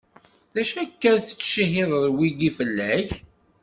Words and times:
D 0.53 0.55
acu 0.61 0.75
akka 0.83 1.09
i 1.15 1.19
d-ttcehhiden 1.23 2.13
wigi 2.17 2.51
fell-ak? 2.57 3.09